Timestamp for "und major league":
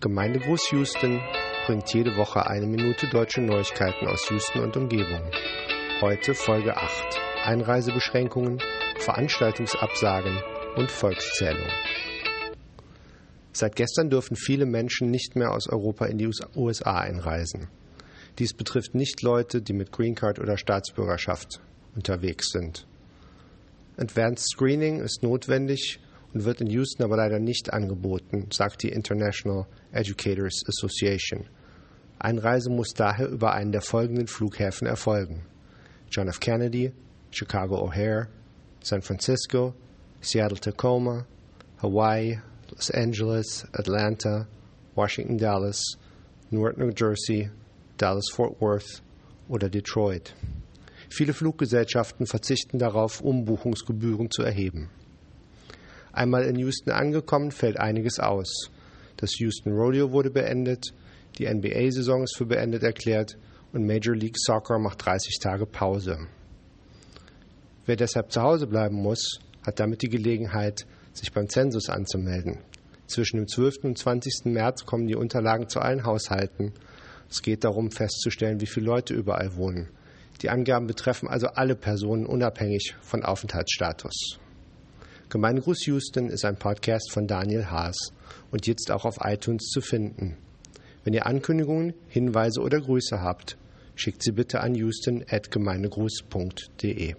63.74-64.38